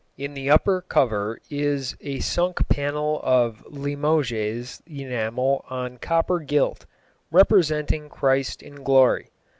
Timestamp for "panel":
2.67-3.21